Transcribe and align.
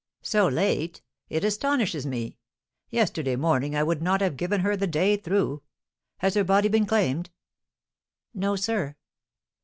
"So 0.23 0.47
late? 0.47 1.03
It 1.29 1.43
astonishes 1.43 2.07
me. 2.07 2.39
Yesterday 2.89 3.35
morning 3.35 3.75
I 3.75 3.83
would 3.83 4.01
not 4.01 4.19
have 4.21 4.35
given 4.35 4.61
her 4.61 4.75
the 4.75 4.87
day 4.87 5.15
through. 5.15 5.61
Has 6.17 6.33
her 6.33 6.43
body 6.43 6.69
been 6.69 6.87
claimed?" 6.87 7.29
"No, 8.33 8.55
sir." 8.55 8.95